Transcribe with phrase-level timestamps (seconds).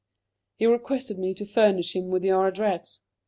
[0.55, 3.01] "He requested me to furnish him with your address.